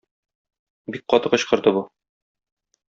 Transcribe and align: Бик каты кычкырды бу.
Бик 0.95 1.05
каты 1.15 1.33
кычкырды 1.37 1.77
бу. 1.79 1.87